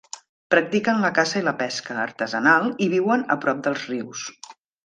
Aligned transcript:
Practiquen 0.53 1.03
la 1.03 1.11
caça 1.19 1.37
i 1.43 1.45
la 1.49 1.53
pesca 1.59 1.99
artesanal, 2.05 2.73
i 2.87 2.91
viuen 2.97 3.29
a 3.37 3.41
prop 3.45 3.65
dels 3.69 3.89
rius. 3.93 4.29